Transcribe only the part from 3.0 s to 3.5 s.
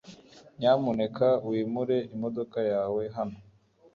hano